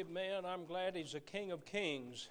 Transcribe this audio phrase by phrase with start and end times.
[0.00, 0.46] Amen.
[0.46, 2.30] I'm glad he's the King of Kings.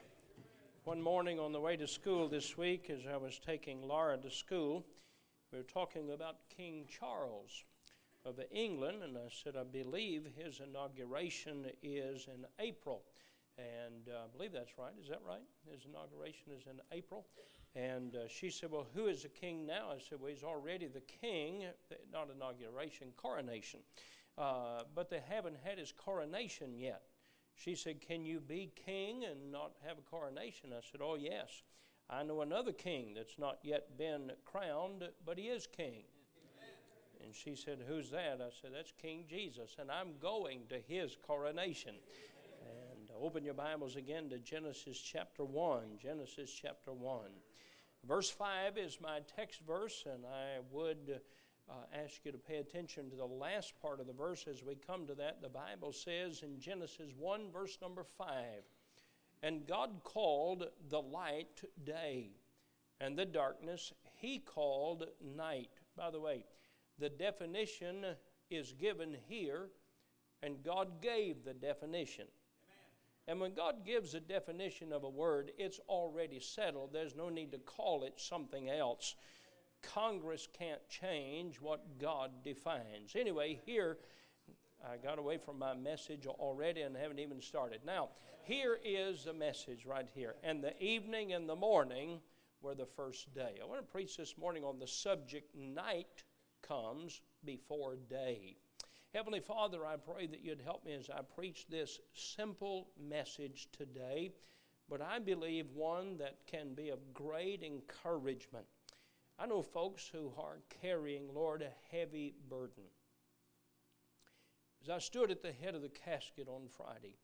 [0.85, 4.31] One morning on the way to school this week, as I was taking Laura to
[4.31, 4.83] school,
[5.51, 7.63] we were talking about King Charles
[8.25, 13.03] of England, and I said, I believe his inauguration is in April.
[13.59, 14.93] And uh, I believe that's right.
[14.99, 15.43] Is that right?
[15.71, 17.27] His inauguration is in April.
[17.75, 19.89] And uh, she said, Well, who is the king now?
[19.91, 21.65] I said, Well, he's already the king,
[22.11, 23.81] not inauguration, coronation.
[24.39, 27.03] Uh, but they haven't had his coronation yet.
[27.59, 30.71] She said, Can you be king and not have a coronation?
[30.71, 31.63] I said, Oh, yes.
[32.09, 36.03] I know another king that's not yet been crowned, but he is king.
[37.23, 38.39] And she said, Who's that?
[38.41, 41.95] I said, That's King Jesus, and I'm going to his coronation.
[42.61, 45.97] And open your Bibles again to Genesis chapter 1.
[46.01, 47.25] Genesis chapter 1.
[48.07, 51.19] Verse 5 is my text verse, and I would uh,
[51.69, 51.73] Uh,
[52.03, 55.05] ask you to pay attention to the last part of the verse as we come
[55.05, 55.39] to that.
[55.39, 58.27] The Bible says in Genesis 1, verse number 5
[59.43, 62.31] And God called the light day,
[62.99, 65.69] and the darkness he called night.
[65.95, 66.43] By the way,
[66.97, 68.03] the definition
[68.49, 69.69] is given here,
[70.41, 72.25] and God gave the definition.
[73.27, 76.91] And when God gives a definition of a word, it's already settled.
[76.91, 79.15] There's no need to call it something else.
[79.81, 83.15] Congress can't change what God defines.
[83.15, 83.97] Anyway, here,
[84.83, 87.81] I got away from my message already and haven't even started.
[87.85, 88.09] Now,
[88.43, 90.35] here is the message right here.
[90.43, 92.19] And the evening and the morning
[92.61, 93.59] were the first day.
[93.61, 96.23] I want to preach this morning on the subject night
[96.61, 98.57] comes before day.
[99.13, 104.31] Heavenly Father, I pray that you'd help me as I preach this simple message today,
[104.89, 108.65] but I believe one that can be of great encouragement
[109.41, 112.83] I know folks who are carrying, Lord, a heavy burden.
[114.83, 117.15] As I stood at the head of the casket on Friday,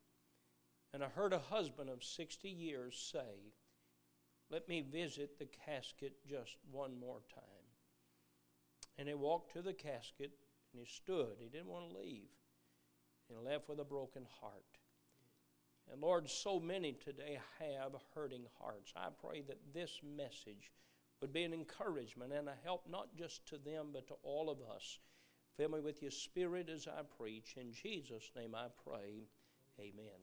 [0.94, 3.52] and I heard a husband of 60 years say,
[4.50, 7.44] Let me visit the casket just one more time.
[8.98, 10.32] And he walked to the casket
[10.72, 11.36] and he stood.
[11.40, 12.30] He didn't want to leave.
[13.30, 14.78] And left with a broken heart.
[15.92, 18.94] And Lord, so many today have hurting hearts.
[18.96, 20.72] I pray that this message
[21.22, 24.60] would be an encouragement and a help not just to them but to all of
[24.76, 25.00] us.
[25.58, 27.56] Fill me with your spirit as I preach.
[27.60, 29.28] In Jesus' name I pray.
[29.80, 30.20] Amen.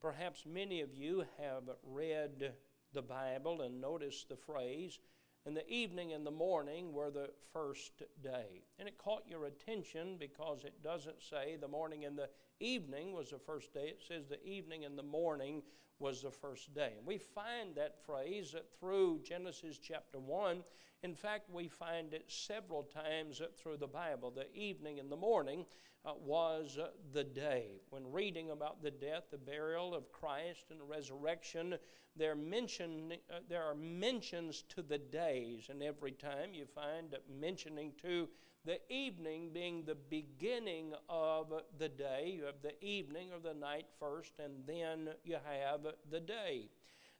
[0.00, 2.52] Perhaps many of you have read
[2.92, 4.98] the Bible and noticed the phrase,
[5.46, 8.62] and the evening and the morning were the first day.
[8.78, 12.28] And it caught your attention because it doesn't say the morning and the
[12.60, 13.88] evening was the first day.
[13.88, 15.62] It says the evening and the morning
[15.98, 16.92] was the first day.
[16.98, 20.62] And we find that phrase through Genesis chapter 1.
[21.02, 24.30] In fact, we find it several times through the Bible.
[24.30, 25.64] The evening and the morning
[26.04, 27.80] uh, was uh, the day.
[27.88, 31.76] When reading about the death, the burial of Christ, and the resurrection,
[32.16, 35.68] there, mention, uh, there are mentions to the days.
[35.70, 38.28] And every time you find mentioning to
[38.66, 42.34] the evening being the beginning of the day.
[42.36, 45.80] You have the evening or the night first, and then you have
[46.10, 46.68] the day.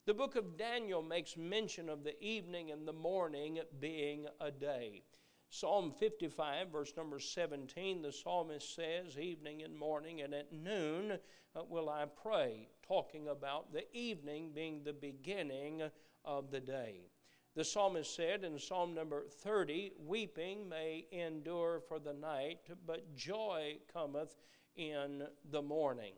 [0.07, 5.03] The book of Daniel makes mention of the evening and the morning being a day.
[5.51, 11.19] Psalm 55, verse number 17, the psalmist says, Evening and morning and at noon
[11.55, 15.83] uh, will I pray, talking about the evening being the beginning
[16.25, 17.11] of the day.
[17.55, 23.77] The psalmist said in Psalm number 30, Weeping may endure for the night, but joy
[23.93, 24.37] cometh
[24.77, 26.15] in the morning.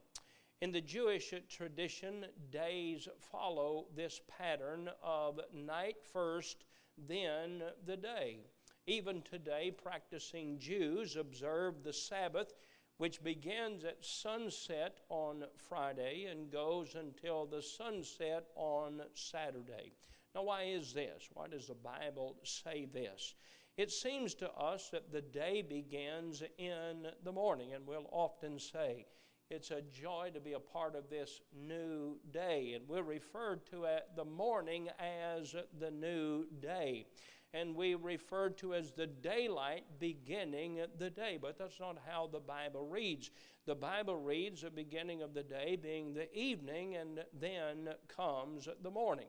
[0.62, 8.38] In the Jewish tradition, days follow this pattern of night first, then the day.
[8.86, 12.54] Even today, practicing Jews observe the Sabbath,
[12.98, 19.90] which begins at sunset on Friday and goes until the sunset on Saturday.
[20.32, 21.28] Now, why is this?
[21.34, 23.34] Why does the Bible say this?
[23.76, 29.06] It seems to us that the day begins in the morning, and we'll often say,
[29.52, 32.72] it's a joy to be a part of this new day.
[32.74, 37.04] And we're referred to at the morning as the new day.
[37.52, 41.38] And we refer to as the daylight beginning the day.
[41.40, 43.30] But that's not how the Bible reads.
[43.66, 48.90] The Bible reads the beginning of the day being the evening, and then comes the
[48.90, 49.28] morning.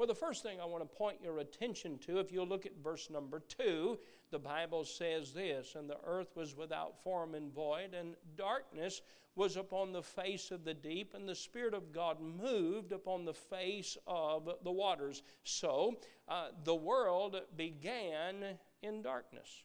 [0.00, 2.72] Well, the first thing I want to point your attention to, if you'll look at
[2.82, 3.98] verse number two,
[4.30, 9.02] the Bible says this And the earth was without form and void, and darkness
[9.34, 13.34] was upon the face of the deep, and the Spirit of God moved upon the
[13.34, 15.22] face of the waters.
[15.44, 15.98] So
[16.28, 19.64] uh, the world began in darkness.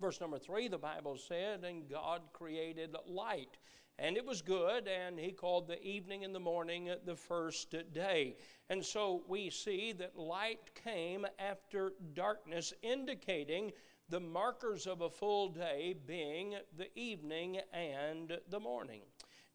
[0.00, 3.58] Verse number three, the Bible said, And God created light
[3.98, 8.36] And it was good, and he called the evening and the morning the first day.
[8.68, 13.72] And so we see that light came after darkness, indicating
[14.08, 19.02] the markers of a full day being the evening and the morning.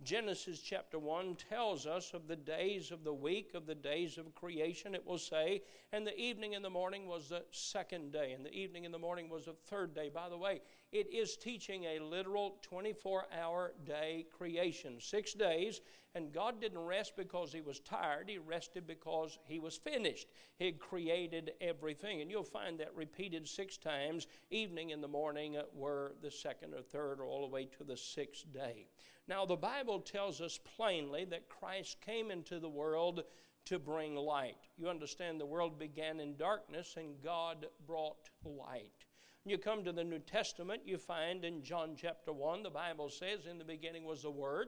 [0.03, 4.33] Genesis chapter 1 tells us of the days of the week, of the days of
[4.33, 5.61] creation, it will say,
[5.91, 8.99] and the evening and the morning was the second day, and the evening and the
[8.99, 10.09] morning was the third day.
[10.11, 10.61] By the way,
[10.91, 15.81] it is teaching a literal 24 hour day creation, six days,
[16.15, 20.27] and God didn't rest because He was tired, He rested because He was finished.
[20.57, 24.27] He had created everything, and you'll find that repeated six times.
[24.49, 27.97] Evening and the morning were the second or third, or all the way to the
[27.97, 28.87] sixth day.
[29.27, 33.23] Now, the Bible tells us plainly that Christ came into the world
[33.65, 34.57] to bring light.
[34.77, 39.05] You understand, the world began in darkness and God brought light.
[39.45, 43.47] You come to the New Testament, you find in John chapter 1, the Bible says,
[43.47, 44.67] In the beginning was the Word,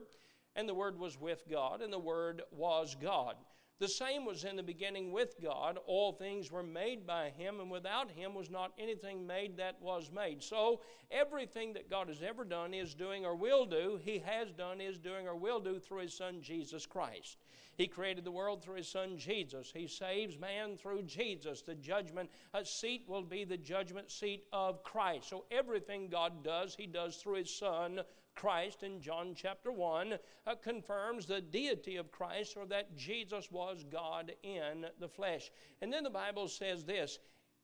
[0.56, 3.36] and the Word was with God, and the Word was God.
[3.80, 5.78] The same was in the beginning with God.
[5.86, 10.12] All things were made by Him, and without Him was not anything made that was
[10.12, 10.44] made.
[10.44, 10.80] So,
[11.10, 14.98] everything that God has ever done, is doing, or will do, He has done, is
[14.98, 17.38] doing, or will do through His Son Jesus Christ.
[17.76, 19.72] He created the world through His Son Jesus.
[19.74, 21.62] He saves man through Jesus.
[21.62, 25.28] The judgment uh, seat will be the judgment seat of Christ.
[25.28, 28.02] So, everything God does, He does through His Son
[28.34, 30.14] Christ in John chapter 1
[30.46, 35.50] uh, confirms the deity of Christ or that Jesus was God in the flesh.
[35.80, 37.18] And then the Bible says this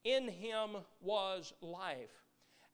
[0.04, 2.19] In him was life,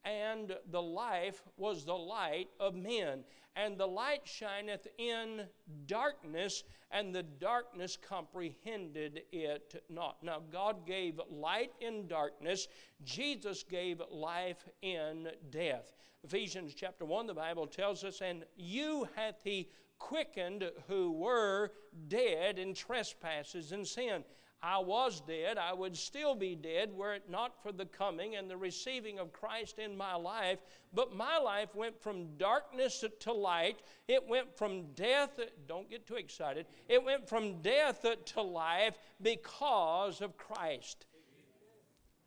[0.07, 3.25] and the life was the light of men.
[3.57, 5.47] And the light shineth in
[5.87, 10.23] darkness, and the darkness comprehended it not.
[10.23, 12.69] Now, God gave light in darkness,
[13.03, 15.95] Jesus gave life in death.
[16.23, 21.73] Ephesians chapter 1, the Bible tells us, And you hath he quickened who were
[22.09, 24.23] dead in trespasses and sin.
[24.63, 28.51] I was dead, I would still be dead were it not for the coming and
[28.51, 30.59] the receiving of Christ in my life.
[30.95, 33.81] But my life went from darkness to light.
[34.09, 35.39] It went from death,
[35.69, 41.07] don't get too excited, it went from death to life because of Christ.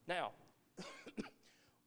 [0.07, 0.31] Now,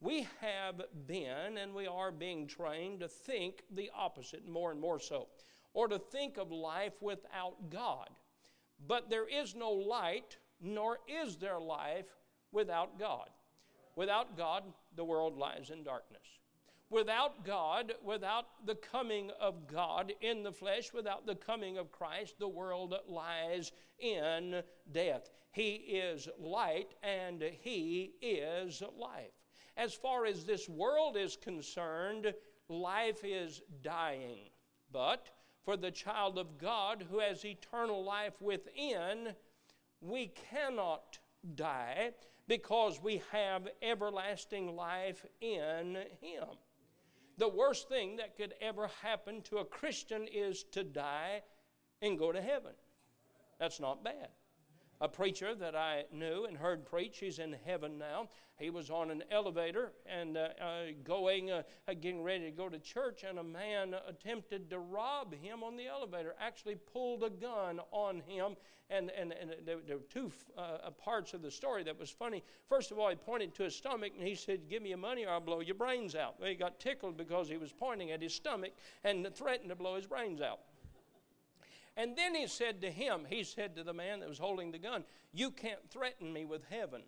[0.01, 5.01] we have been and we are being trained to think the opposite more and more
[5.01, 5.29] so,
[5.73, 8.09] or to think of life without God.
[8.87, 12.07] But there is no light, nor is there life
[12.51, 13.29] without God.
[13.97, 14.65] Without God,
[14.97, 16.23] the world lies in darkness.
[16.91, 22.39] Without God, without the coming of God in the flesh, without the coming of Christ,
[22.39, 24.63] the world lies in
[24.93, 25.31] death.
[25.53, 29.33] He is light and He is life.
[29.77, 32.35] As far as this world is concerned,
[32.69, 34.51] life is dying.
[34.93, 35.29] But
[35.65, 39.35] for the child of God who has eternal life within,
[40.01, 41.19] we cannot
[41.55, 42.13] die
[42.49, 46.45] because we have everlasting life in Him.
[47.39, 51.43] The worst thing that could ever happen to a Christian is to die
[52.03, 52.73] and go to heaven.
[53.59, 54.29] That's not bad
[55.03, 57.19] a preacher that I knew and heard preach.
[57.19, 58.29] He's in heaven now.
[58.57, 61.63] He was on an elevator and uh, uh, going, uh,
[62.01, 65.89] getting ready to go to church, and a man attempted to rob him on the
[65.89, 66.37] elevator.
[66.41, 68.55] Actually, pulled a gun on him,
[68.91, 72.45] and and, and there, there were two uh, parts of the story that was funny.
[72.69, 75.25] First of all, he pointed to his stomach and he said, "Give me your money,
[75.25, 78.23] or I'll blow your brains out." Well, he got tickled because he was pointing at
[78.23, 78.71] his stomach
[79.03, 80.61] and threatened to blow his brains out.
[81.97, 84.79] And then he said to him, he said to the man that was holding the
[84.79, 87.03] gun, You can't threaten me with heaven.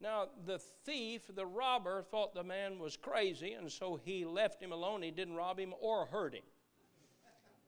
[0.00, 4.70] Now, the thief, the robber, thought the man was crazy, and so he left him
[4.70, 5.02] alone.
[5.02, 6.44] He didn't rob him or hurt him.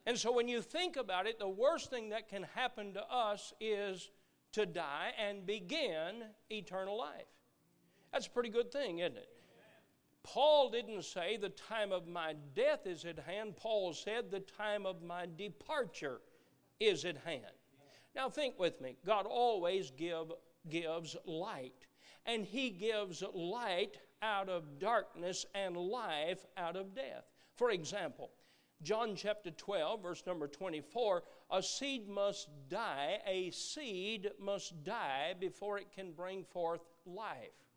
[0.07, 3.53] And so, when you think about it, the worst thing that can happen to us
[3.61, 4.11] is
[4.53, 7.27] to die and begin eternal life.
[8.13, 9.29] That's a pretty good thing, isn't it?
[10.23, 13.57] Paul didn't say the time of my death is at hand.
[13.57, 16.21] Paul said the time of my departure
[16.79, 17.45] is at hand.
[18.15, 18.97] Now think with me.
[19.05, 20.33] God always give,
[20.69, 21.87] gives light,
[22.27, 27.25] and He gives light out of darkness and life out of death.
[27.57, 28.31] For example,
[28.83, 31.23] John chapter 12, verse number 24
[31.53, 37.70] a seed must die, a seed must die before it can bring forth life.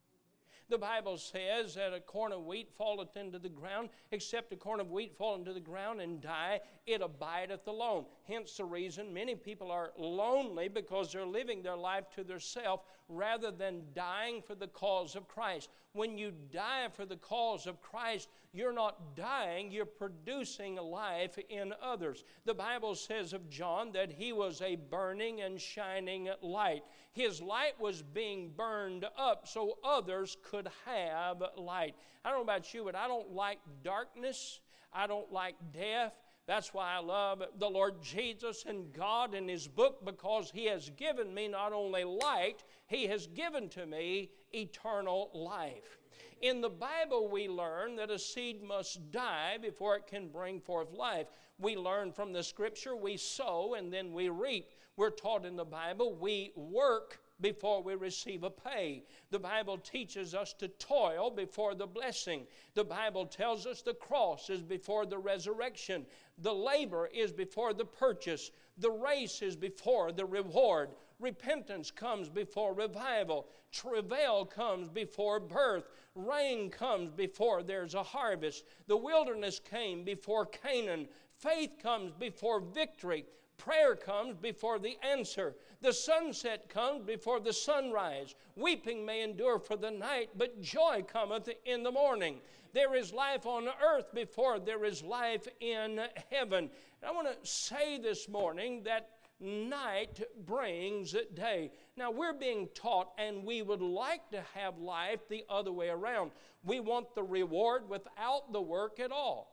[0.69, 4.79] The Bible says that a corn of wheat falleth into the ground, except a corn
[4.79, 8.05] of wheat fall into the ground and die, it abideth alone.
[8.27, 12.83] Hence the reason many people are lonely because they're living their life to themselves
[13.15, 15.69] rather than dying for the cause of Christ.
[15.93, 21.73] When you die for the cause of Christ, you're not dying, you're producing life in
[21.81, 22.23] others.
[22.45, 26.83] The Bible says of John that he was a burning and shining light.
[27.11, 31.95] His light was being burned up so others could have light.
[32.23, 34.59] I don't know about you, but I don't like darkness.
[34.93, 36.13] I don't like death.
[36.45, 40.89] That's why I love the Lord Jesus and God and His book because He has
[40.91, 45.99] given me not only light, He has given to me eternal life.
[46.41, 50.91] In the Bible, we learn that a seed must die before it can bring forth
[50.91, 51.27] life.
[51.57, 54.71] We learn from the scripture we sow and then we reap.
[54.97, 59.03] We're taught in the Bible we work before we receive a pay.
[59.31, 62.47] The Bible teaches us to toil before the blessing.
[62.73, 66.05] The Bible tells us the cross is before the resurrection.
[66.39, 68.51] The labor is before the purchase.
[68.77, 70.89] The race is before the reward.
[71.19, 73.47] Repentance comes before revival.
[73.71, 75.89] Travail comes before birth.
[76.15, 78.65] Rain comes before there's a harvest.
[78.87, 81.07] The wilderness came before Canaan.
[81.37, 83.25] Faith comes before victory.
[83.57, 85.55] Prayer comes before the answer.
[85.81, 88.35] The sunset comes before the sunrise.
[88.55, 92.39] Weeping may endure for the night, but joy cometh in the morning.
[92.73, 96.69] There is life on earth before there is life in heaven.
[97.01, 101.71] And I want to say this morning that night brings day.
[101.97, 106.31] Now, we're being taught, and we would like to have life the other way around.
[106.63, 109.52] We want the reward without the work at all.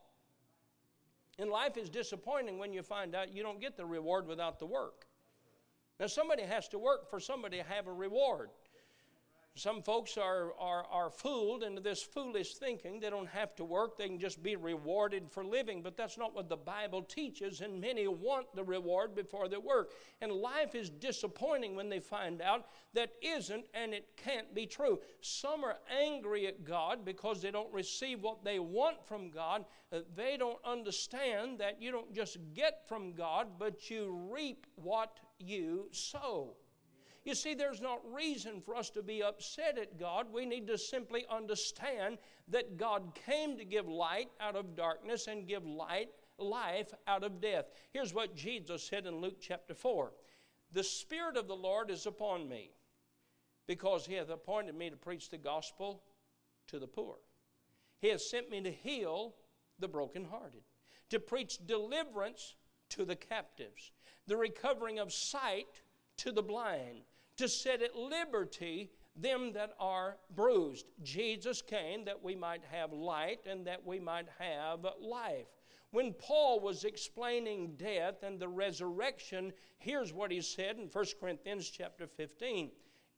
[1.40, 4.66] And life is disappointing when you find out you don't get the reward without the
[4.66, 5.06] work.
[5.98, 8.50] Now, somebody has to work for somebody to have a reward.
[9.56, 13.00] Some folks are, are, are fooled into this foolish thinking.
[13.00, 15.82] They don't have to work, they can just be rewarded for living.
[15.82, 19.92] But that's not what the Bible teaches, and many want the reward before they work.
[20.20, 25.00] And life is disappointing when they find out that isn't and it can't be true.
[25.20, 29.64] Some are angry at God because they don't receive what they want from God.
[29.92, 35.18] Uh, they don't understand that you don't just get from God, but you reap what
[35.38, 36.54] you sow.
[37.24, 40.32] You see, there's not reason for us to be upset at God.
[40.32, 45.46] We need to simply understand that God came to give light out of darkness and
[45.46, 46.08] give light,
[46.38, 47.66] life out of death.
[47.92, 50.12] Here's what Jesus said in Luke chapter 4
[50.72, 52.70] The Spirit of the Lord is upon me,
[53.66, 56.02] because he hath appointed me to preach the gospel
[56.68, 57.16] to the poor.
[58.00, 59.34] He has sent me to heal
[59.78, 60.62] the brokenhearted,
[61.10, 62.54] to preach deliverance
[62.90, 63.92] to the captives,
[64.26, 65.82] the recovering of sight
[66.20, 67.02] to the blind,
[67.36, 70.86] to set at liberty them that are bruised.
[71.02, 75.48] Jesus came that we might have light and that we might have life.
[75.92, 81.68] When Paul was explaining death and the resurrection, here's what he said in 1 Corinthians
[81.68, 82.70] chapter 15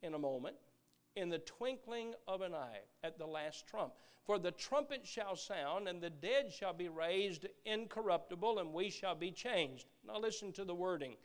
[0.03, 0.57] in a moment.
[1.15, 3.93] In the twinkling of an eye, at the last trump.
[4.25, 9.15] For the trumpet shall sound, and the dead shall be raised incorruptible, and we shall
[9.15, 9.87] be changed.
[10.07, 11.17] Now listen to the wording.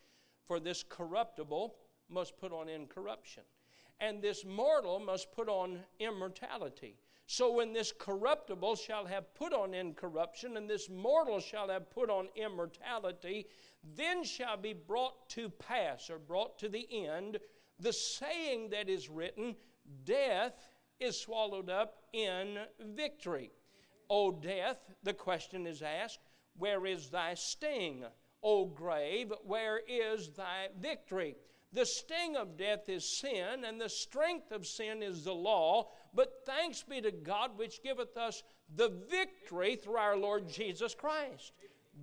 [0.48, 1.76] For this corruptible
[2.10, 3.44] must put on incorruption,
[4.00, 6.96] and this mortal must put on immortality.
[7.26, 12.10] So when this corruptible shall have put on incorruption, and this mortal shall have put
[12.10, 13.48] on immortality,
[13.96, 17.38] then shall be brought to pass, or brought to the end,
[17.80, 19.56] the saying that is written,
[20.06, 22.60] Death is swallowed up in
[22.96, 23.52] victory.
[24.10, 26.20] O death, the question is asked,
[26.58, 28.06] where is thy sting?
[28.44, 31.36] O grave, where is thy victory?
[31.74, 35.90] The sting of death is sin, and the strength of sin is the law.
[36.14, 38.44] But thanks be to God, which giveth us
[38.76, 41.52] the victory through our Lord Jesus Christ.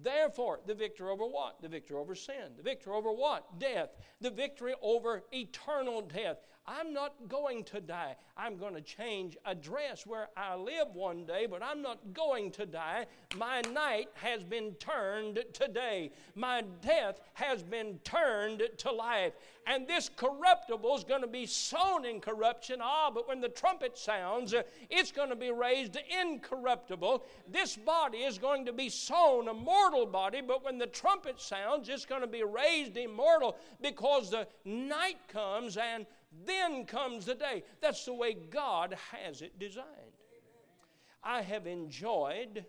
[0.03, 1.63] Therefore, the victory over what?
[1.63, 2.53] The victory over sin.
[2.57, 3.59] The victory over what?
[3.59, 3.91] Death.
[4.21, 6.39] The victory over eternal death.
[6.67, 8.17] I'm not going to die.
[8.39, 12.65] I'm going to change address where I live one day, but I'm not going to
[12.65, 13.07] die.
[13.37, 16.11] My night has been turned to day.
[16.35, 19.35] My death has been turned to life.
[19.67, 22.81] And this corruptible is going to be sown in corruption.
[22.83, 24.55] Ah, but when the trumpet sounds,
[24.89, 27.25] it's going to be raised incorruptible.
[27.51, 31.89] This body is going to be sown a mortal body, but when the trumpet sounds,
[31.91, 36.07] it's going to be raised immortal because the night comes and
[36.45, 37.65] then comes the day.
[37.81, 39.87] That's the way God has it designed.
[41.23, 42.67] I have enjoyed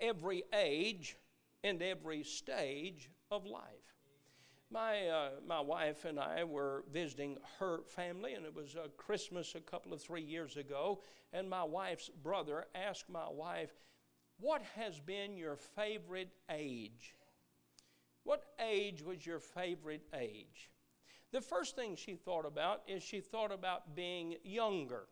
[0.00, 1.16] every age
[1.62, 3.62] and every stage of life.
[4.70, 9.54] My, uh, my wife and I were visiting her family, and it was a Christmas
[9.54, 11.00] a couple of three years ago.
[11.32, 13.70] And my wife's brother asked my wife,
[14.38, 17.14] What has been your favorite age?
[18.24, 20.70] What age was your favorite age?
[21.32, 25.04] The first thing she thought about is she thought about being younger.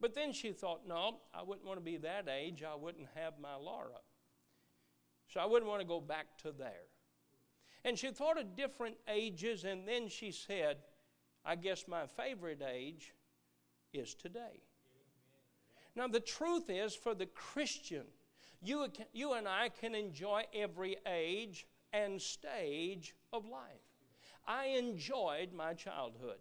[0.00, 2.62] But then she thought, no, I wouldn't want to be that age.
[2.62, 4.00] I wouldn't have my Laura.
[5.28, 6.88] So I wouldn't want to go back to there.
[7.84, 10.78] And she thought of different ages, and then she said,
[11.44, 13.12] I guess my favorite age
[13.92, 14.62] is today.
[15.94, 18.04] Now, the truth is, for the Christian,
[18.62, 23.93] you, you and I can enjoy every age and stage of life.
[24.46, 26.38] I enjoyed my childhood.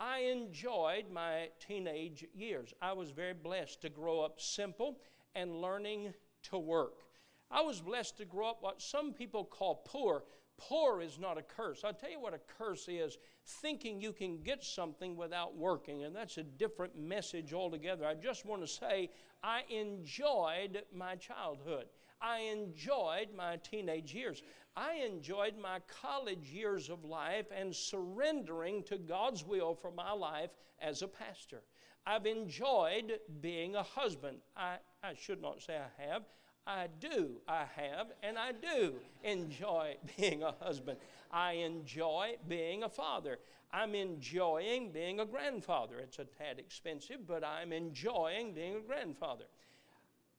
[0.00, 2.72] I enjoyed my teenage years.
[2.80, 5.00] I was very blessed to grow up simple
[5.34, 6.14] and learning
[6.44, 7.02] to work.
[7.50, 10.22] I was blessed to grow up what some people call poor.
[10.56, 11.82] Poor is not a curse.
[11.84, 16.14] I'll tell you what a curse is thinking you can get something without working, and
[16.14, 18.04] that's a different message altogether.
[18.06, 19.10] I just want to say
[19.42, 21.86] I enjoyed my childhood.
[22.20, 24.42] I enjoyed my teenage years.
[24.76, 30.50] I enjoyed my college years of life and surrendering to God's will for my life
[30.80, 31.62] as a pastor.
[32.06, 34.38] I've enjoyed being a husband.
[34.56, 36.22] I, I should not say I have.
[36.66, 38.94] I do, I have, and I do
[39.24, 40.98] enjoy being a husband.
[41.30, 43.38] I enjoy being a father.
[43.72, 45.98] I'm enjoying being a grandfather.
[45.98, 49.44] It's a tad expensive, but I'm enjoying being a grandfather.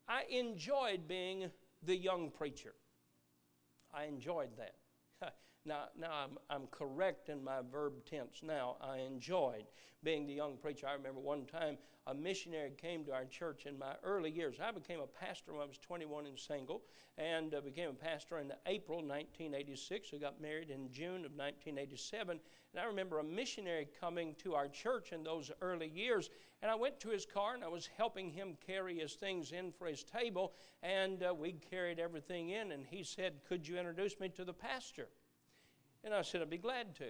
[0.07, 1.49] I enjoyed being
[1.83, 2.73] the young preacher.
[3.93, 5.33] I enjoyed that.
[5.65, 8.77] Now, now I'm, I'm correct in my verb tense now.
[8.81, 9.65] I enjoyed
[10.03, 10.87] being the young preacher.
[10.87, 14.55] I remember one time a missionary came to our church in my early years.
[14.63, 16.81] I became a pastor when I was 21 and single,
[17.17, 20.11] and uh, became a pastor in April 1986.
[20.13, 22.39] I got married in June of 1987.
[22.73, 26.29] And I remember a missionary coming to our church in those early years,
[26.61, 29.71] and I went to his car and I was helping him carry his things in
[29.71, 32.71] for his table, and uh, we carried everything in.
[32.71, 35.09] And he said, Could you introduce me to the pastor?
[36.03, 37.05] And I said, I'd be glad to.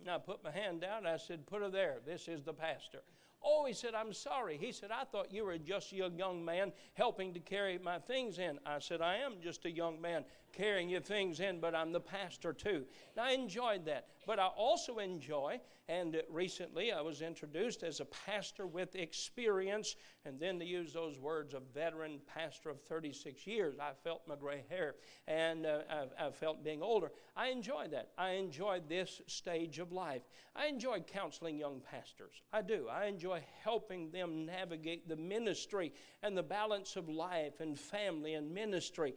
[0.00, 1.96] And I put my hand down I said, Put her there.
[2.06, 3.00] This is the pastor.
[3.42, 4.56] Oh, he said, I'm sorry.
[4.56, 8.38] He said, I thought you were just a young man helping to carry my things
[8.38, 8.58] in.
[8.66, 10.24] I said, I am just a young man
[10.58, 12.84] carrying your things in, but I'm the pastor too.
[13.16, 14.08] And I enjoyed that.
[14.26, 20.38] But I also enjoy, and recently I was introduced as a pastor with experience, and
[20.38, 23.76] then to use those words, a veteran pastor of 36 years.
[23.80, 25.78] I felt my gray hair, and uh,
[26.18, 27.10] I, I felt being older.
[27.36, 28.10] I enjoy that.
[28.18, 30.22] I enjoy this stage of life.
[30.56, 32.42] I enjoy counseling young pastors.
[32.52, 32.88] I do.
[32.90, 38.52] I enjoy helping them navigate the ministry and the balance of life and family and
[38.52, 39.14] ministry.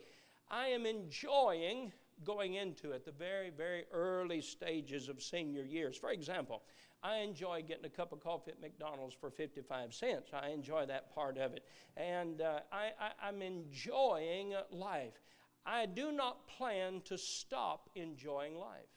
[0.52, 1.94] I am enjoying
[2.26, 5.98] going into it, the very, very early stages of senior years.
[5.98, 6.62] For example,
[7.02, 10.30] I enjoy getting a cup of coffee at McDonald's for 55 cents.
[10.34, 11.66] I enjoy that part of it.
[11.96, 15.22] And uh, I, I, I'm enjoying life.
[15.66, 18.90] I do not plan to stop enjoying life.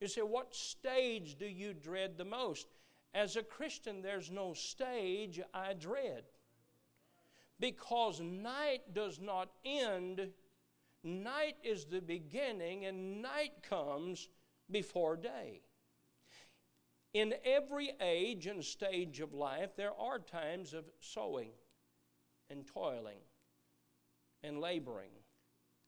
[0.00, 2.66] You say, what stage do you dread the most?
[3.14, 6.24] As a Christian, there's no stage I dread.
[7.62, 10.32] Because night does not end
[11.04, 14.28] Night is the beginning, and night comes
[14.70, 15.62] before day.
[17.12, 21.50] In every age and stage of life, there are times of sowing
[22.48, 23.18] and toiling
[24.44, 25.10] and laboring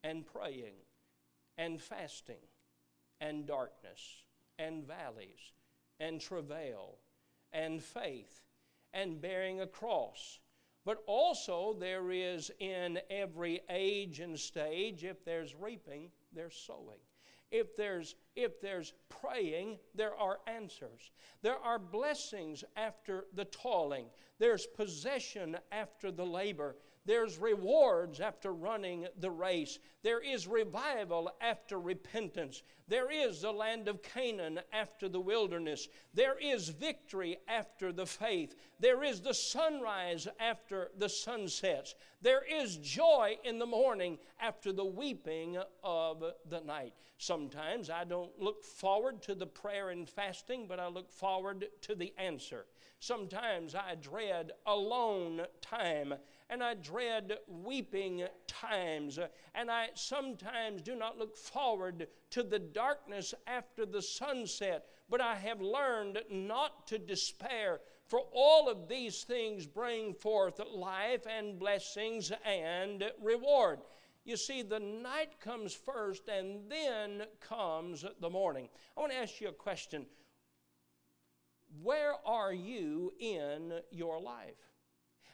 [0.03, 0.75] and praying
[1.57, 2.43] and fasting
[3.21, 4.25] and darkness
[4.59, 5.53] and valleys
[6.01, 6.99] and travail
[7.53, 8.43] and faith
[8.93, 10.41] and bearing a cross
[10.85, 16.99] but also, there is in every age and stage, if there's reaping, there's sowing.
[17.51, 21.13] If there's, if there's praying, there are answers.
[21.41, 24.07] There are blessings after the toiling.
[24.39, 26.77] There's possession after the labor.
[27.07, 29.79] There's rewards after running the race.
[30.03, 32.63] There is revival after repentance.
[32.89, 35.89] There is the land of Canaan after the wilderness.
[36.15, 38.57] There is victory after the faith.
[38.81, 41.95] There is the sunrise after the sunsets.
[42.23, 46.95] There is joy in the morning after the weeping of the night.
[47.19, 51.95] Sometimes I don't look forward to the prayer and fasting, but I look forward to
[51.95, 52.67] the answer.
[52.99, 56.15] Sometimes I dread alone time
[56.51, 59.19] and I dread weeping times,
[59.55, 65.35] and I sometimes do not look forward to the darkness after the sunset, but I
[65.37, 72.31] have learned not to despair, for all of these things bring forth life and blessings
[72.45, 73.81] and reward.
[74.25, 78.69] You see, the night comes first and then comes the morning.
[78.97, 80.07] I want to ask you a question.
[81.83, 84.74] Where are you in your life?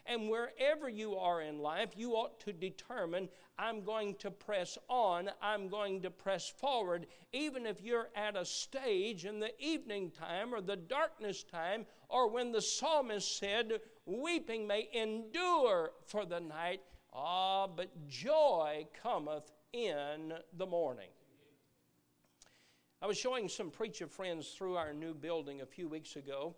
[0.05, 5.29] And wherever you are in life, you ought to determine I'm going to press on,
[5.41, 10.53] I'm going to press forward, even if you're at a stage in the evening time
[10.53, 13.73] or the darkness time, or when the psalmist said,
[14.05, 16.81] Weeping may endure for the night,
[17.13, 21.09] ah, but joy cometh in the morning.
[23.01, 26.55] I was showing some preacher friends through our new building a few weeks ago,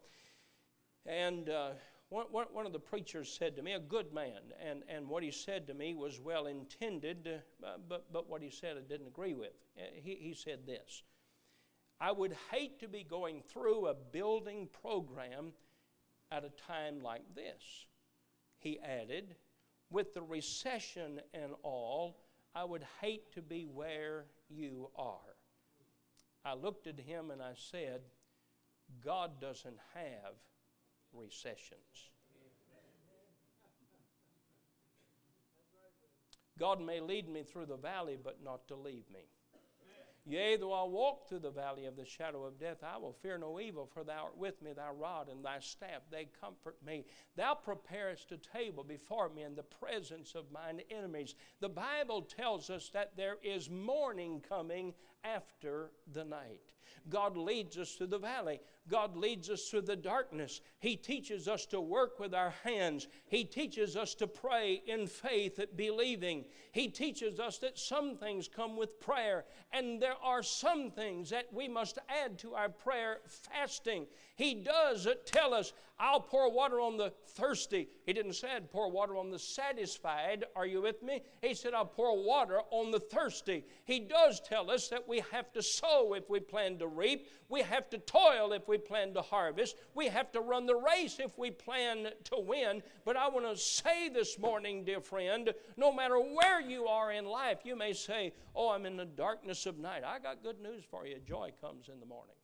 [1.06, 1.72] and uh,
[2.14, 5.32] one, one, of the preachers said to me, a good man, and, and what he
[5.32, 9.34] said to me was well intended, uh, but, but what he said I didn't agree
[9.34, 9.54] with.
[9.76, 11.02] Uh, he, he said this
[12.00, 15.54] I would hate to be going through a building program
[16.32, 17.88] at a time like this.
[18.60, 19.36] He added,
[19.90, 22.20] with the recession and all,
[22.54, 25.18] I would hate to be where you are.
[26.46, 28.02] I looked at him and I said,
[29.04, 30.36] God doesn't have
[31.14, 32.10] recessions.
[36.60, 39.26] God may lead me through the valley, but not to leave me.
[40.26, 43.38] Yea, though I walk through the valley of the shadow of death, I will fear
[43.38, 47.04] no evil, for thou art with me, thy rod and thy staff, they comfort me.
[47.36, 51.36] Thou preparest a table before me in the presence of mine enemies.
[51.60, 56.62] The Bible tells us that there is morning coming after the night.
[57.10, 58.62] God leads us through the valley.
[58.90, 60.62] God leads us through the darkness.
[60.80, 63.08] He teaches us to work with our hands.
[63.28, 66.46] He teaches us to pray in faith, at believing.
[66.72, 71.52] He teaches us that some things come with prayer, and there are some things that
[71.52, 74.06] we must add to our prayer fasting.
[74.36, 77.88] He does tell us, I'll pour water on the thirsty.
[78.06, 80.44] He didn't say pour water on the satisfied.
[80.56, 81.22] Are you with me?
[81.42, 83.66] He said, I'll pour water on the thirsty.
[83.86, 87.28] He does tell us that we have to sow if we plan to reap.
[87.48, 89.76] We have to toil if we plan to harvest.
[89.94, 92.82] We have to run the race if we plan to win.
[93.06, 97.26] But I want to say this morning, dear friend, no matter where you are in
[97.26, 100.04] life, you may say, Oh, I'm in the darkness of night.
[100.06, 101.18] I got good news for you.
[101.26, 102.36] Joy comes in the morning.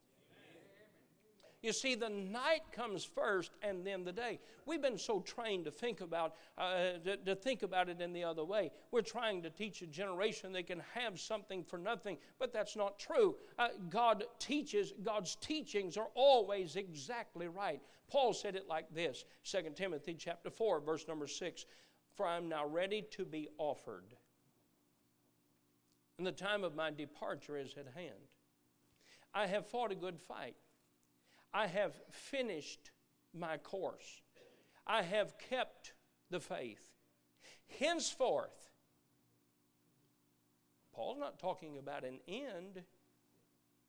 [1.62, 4.40] You see, the night comes first and then the day.
[4.66, 8.24] We've been so trained to think about uh, to, to, think about it in the
[8.24, 8.72] other way.
[8.92, 12.98] We're trying to teach a generation they can have something for nothing, but that's not
[12.98, 13.36] true.
[13.58, 17.82] Uh, God teaches, God's teachings are always exactly right.
[18.10, 21.66] Paul said it like this 2 Timothy chapter 4, verse number 6
[22.16, 24.16] For I am now ready to be offered,
[26.18, 28.30] and the time of my departure is at hand.
[29.34, 30.56] I have fought a good fight.
[31.54, 32.92] I have finished
[33.34, 34.22] my course.
[34.86, 35.94] I have kept
[36.30, 36.92] the faith.
[37.80, 38.70] Henceforth,
[40.94, 42.84] Paul's not talking about an end,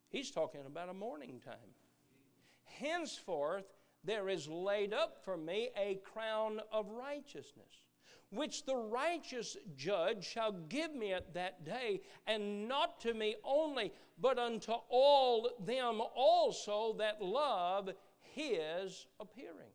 [0.09, 1.75] he's talking about a morning time.
[2.63, 3.65] Henceforth,
[4.03, 7.75] there is laid up for me a crown of righteousness
[8.31, 13.91] which the righteous judge shall give me at that day, and not to me only,
[14.19, 17.89] but unto all them also that love
[18.19, 19.69] his appearing.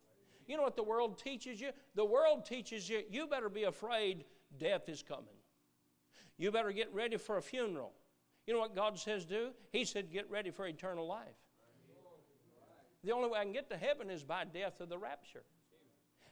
[0.47, 1.71] You know what the world teaches you?
[1.95, 4.25] The world teaches you, you better be afraid
[4.59, 5.25] death is coming.
[6.39, 7.93] You better get ready for a funeral.
[8.47, 9.51] You know what God says do?
[9.71, 11.37] He said, get ready for eternal life.
[13.05, 15.45] The only way I can get to heaven is by death or the rapture.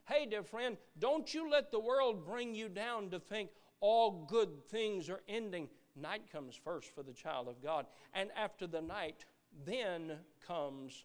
[0.07, 4.63] Hey, dear friend, don't you let the world bring you down to think all good
[4.71, 5.69] things are ending.
[5.97, 7.87] Night comes first for the child of God.
[8.13, 9.25] And after the night,
[9.65, 11.05] then comes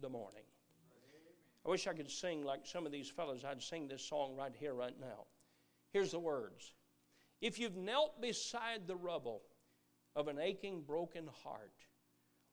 [0.00, 0.44] the morning.
[1.64, 3.44] I wish I could sing like some of these fellows.
[3.44, 5.26] I'd sing this song right here, right now.
[5.92, 6.72] Here's the words
[7.40, 9.42] If you've knelt beside the rubble
[10.14, 11.72] of an aching, broken heart,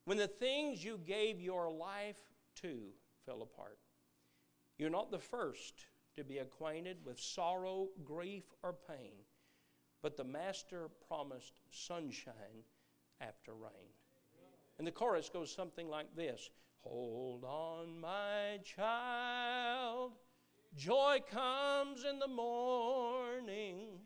[0.06, 2.18] when the things you gave your life
[2.62, 2.80] to
[3.26, 3.78] fell apart,
[4.78, 9.14] you're not the first to be acquainted with sorrow, grief, or pain,
[10.02, 12.64] but the Master promised sunshine
[13.22, 13.92] after rain.
[14.78, 16.50] And the chorus goes something like this
[16.82, 20.14] Hold on, my child,
[20.76, 24.00] joy comes in the morning,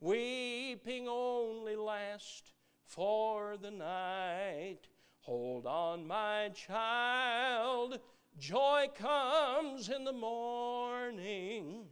[0.00, 2.52] weeping only lasts
[2.86, 4.88] for the night.
[5.20, 7.98] Hold on, my child
[8.38, 11.86] Joy comes in the morning.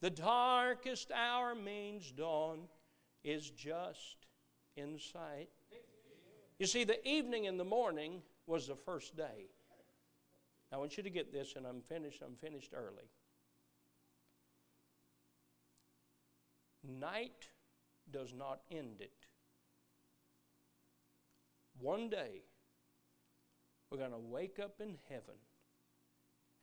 [0.00, 2.68] The darkest hour means dawn
[3.24, 4.26] is just
[4.76, 5.48] in sight.
[6.58, 9.48] You see, the evening and the morning was the first day.
[10.72, 12.22] I want you to get this, and I'm finished.
[12.24, 13.10] I'm finished early.
[16.86, 17.48] Night
[18.10, 19.26] does not end it.
[21.80, 22.42] One day,
[23.90, 25.34] we're going to wake up in heaven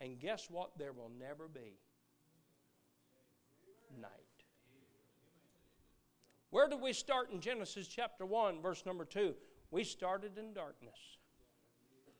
[0.02, 0.72] and guess what?
[0.78, 1.80] There will never be
[4.00, 4.12] night.
[6.50, 9.34] Where did we start in Genesis chapter 1, verse number 2?
[9.72, 10.98] We started in darkness.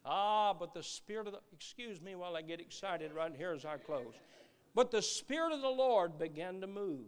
[0.06, 3.66] Ah, but the Spirit of the, excuse me while I get excited right here as
[3.66, 4.14] I close.
[4.76, 7.06] But the Spirit of the Lord began to move.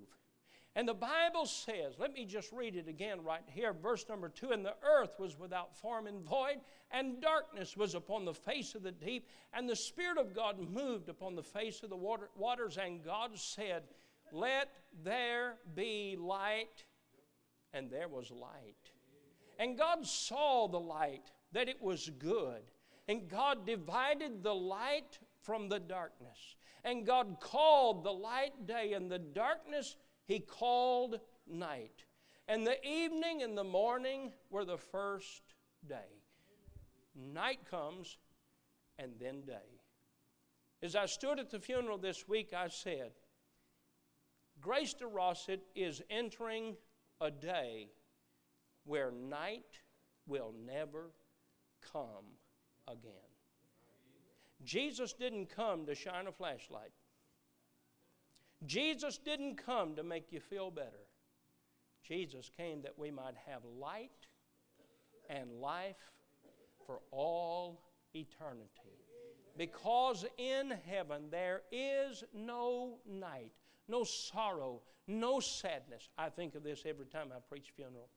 [0.80, 4.52] And the Bible says, let me just read it again right here, verse number two,
[4.52, 8.84] and the earth was without form and void, and darkness was upon the face of
[8.84, 12.78] the deep, and the Spirit of God moved upon the face of the water, waters,
[12.78, 13.84] and God said,
[14.32, 14.70] Let
[15.04, 16.86] there be light,
[17.74, 18.94] and there was light.
[19.60, 22.62] And God saw the light, that it was good.
[23.10, 26.56] And God divided the light from the darkness.
[26.86, 29.98] And God called the light day, and the darkness
[30.30, 32.06] he called night.
[32.48, 35.42] And the evening and the morning were the first
[35.88, 36.22] day.
[37.16, 38.20] Night comes,
[39.00, 39.82] and then day.
[40.84, 43.12] As I stood at the funeral this week, I said,
[44.62, 46.76] Grace de Rosset is entering
[47.20, 47.90] a day
[48.86, 49.80] where night
[50.28, 51.10] will never
[51.92, 52.38] come
[52.88, 53.12] again.
[54.64, 56.92] Jesus didn't come to shine a flashlight.
[58.66, 61.08] Jesus didn't come to make you feel better.
[62.04, 64.28] Jesus came that we might have light
[65.30, 66.12] and life
[66.86, 67.82] for all
[68.14, 68.98] eternity.
[69.58, 73.52] Because in heaven there is no night,
[73.88, 76.10] no sorrow, no sadness.
[76.18, 78.10] I think of this every time I preach funeral.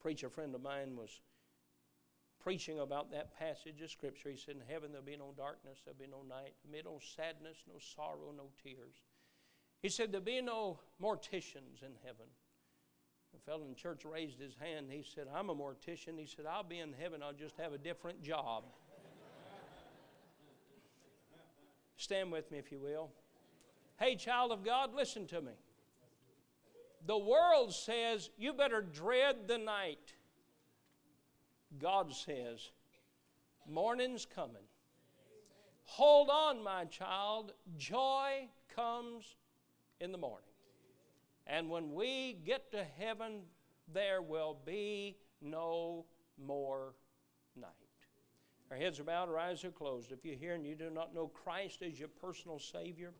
[0.00, 1.20] Preacher friend of mine was
[2.42, 4.30] preaching about that passage of Scripture.
[4.30, 7.00] He said, In heaven there'll be no darkness, there'll be no night, there'll be no
[7.16, 8.94] sadness, no sorrow, no tears.
[9.82, 12.26] He said, There'll be no morticians in heaven.
[13.36, 14.86] A fellow in church raised his hand.
[14.90, 16.18] He said, I'm a mortician.
[16.18, 18.64] He said, I'll be in heaven, I'll just have a different job.
[21.96, 23.10] Stand with me, if you will.
[23.98, 25.52] Hey, child of God, listen to me.
[27.06, 30.14] The world says you better dread the night.
[31.80, 32.70] God says,
[33.68, 34.62] Morning's coming.
[35.84, 37.52] Hold on, my child.
[37.76, 39.36] Joy comes
[40.00, 40.48] in the morning.
[41.46, 43.42] And when we get to heaven,
[43.92, 46.04] there will be no
[46.36, 46.94] more
[47.56, 47.72] night.
[48.70, 50.12] Our heads are bowed, our eyes are closed.
[50.12, 53.12] If you're here and you do not know Christ as your personal Savior,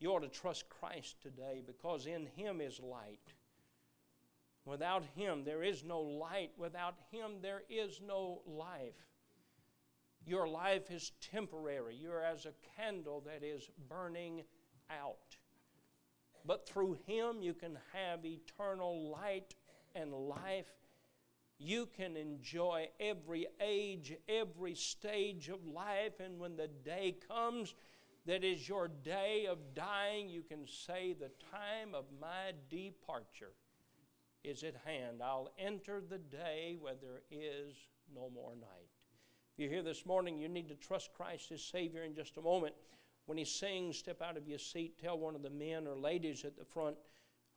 [0.00, 3.32] you ought to trust Christ today because in Him is light.
[4.64, 6.52] Without Him, there is no light.
[6.56, 8.94] Without Him, there is no life.
[10.26, 11.96] Your life is temporary.
[11.96, 14.42] You're as a candle that is burning
[14.88, 15.36] out.
[16.46, 19.54] But through Him, you can have eternal light
[19.94, 20.72] and life.
[21.58, 26.20] You can enjoy every age, every stage of life.
[26.20, 27.74] And when the day comes
[28.26, 33.52] that is your day of dying, you can say, The time of my departure
[34.44, 35.22] is at hand.
[35.22, 37.74] I'll enter the day where there is
[38.14, 38.88] no more night.
[39.52, 42.42] If you're here this morning, you need to trust Christ as Savior in just a
[42.42, 42.74] moment.
[43.26, 46.44] When He sings, step out of your seat, tell one of the men or ladies
[46.44, 46.96] at the front,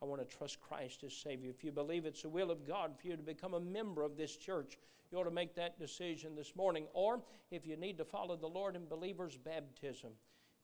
[0.02, 1.50] I want to trust Christ as Savior.
[1.50, 4.16] If you believe it's the will of God for you to become a member of
[4.16, 4.78] this church,
[5.12, 6.86] you ought to make that decision this morning.
[6.94, 10.12] Or if you need to follow the Lord in believer's baptism,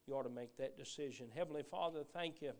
[0.05, 1.27] you ought to make that decision.
[1.33, 2.51] Heavenly Father, thank you.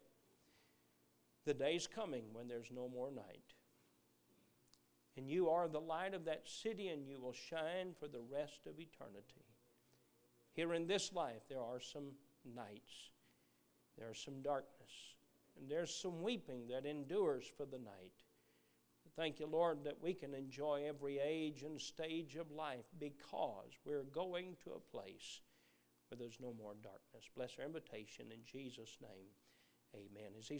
[1.45, 3.53] The day's coming when there's no more night.
[5.17, 8.61] And you are the light of that city, and you will shine for the rest
[8.65, 9.45] of eternity.
[10.53, 12.11] Here in this life, there are some
[12.55, 13.11] nights,
[13.97, 14.91] there's some darkness,
[15.57, 18.13] and there's some weeping that endures for the night.
[19.15, 24.03] Thank you, Lord, that we can enjoy every age and stage of life because we're
[24.03, 25.41] going to a place
[26.09, 27.29] where there's no more darkness.
[27.35, 29.29] Bless our invitation in Jesus' name.
[29.95, 30.31] Amen.
[30.39, 30.51] As he